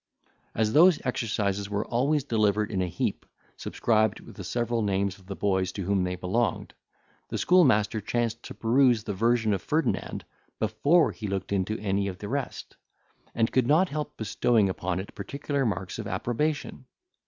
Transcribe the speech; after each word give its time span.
As 0.55 0.73
those 0.73 0.99
exercises 1.05 1.69
were 1.69 1.85
always 1.85 2.23
delivered 2.23 2.71
in 2.71 2.81
a 2.81 2.87
heap, 2.87 3.23
subscribed 3.55 4.19
with 4.19 4.35
the 4.35 4.43
several 4.43 4.81
names 4.81 5.19
of 5.19 5.27
the 5.27 5.35
boys 5.35 5.71
to 5.73 5.83
whom 5.83 6.03
they 6.05 6.15
belonged, 6.15 6.73
the 7.29 7.37
schoolmaster 7.37 8.01
chanced 8.01 8.41
to 8.41 8.55
peruse 8.55 9.03
the 9.03 9.13
version 9.13 9.53
of 9.53 9.61
Ferdinand, 9.61 10.25
before 10.57 11.11
he 11.11 11.27
looked 11.27 11.51
into 11.51 11.77
any 11.77 12.07
of 12.07 12.17
the 12.17 12.29
rest, 12.29 12.77
and 13.35 13.51
could 13.51 13.67
not 13.67 13.89
help 13.89 14.17
bestowing 14.17 14.69
upon 14.69 14.99
it 14.99 15.13
particular 15.13 15.67
marks 15.67 15.99
of 15.99 16.07
approbation. 16.07 16.85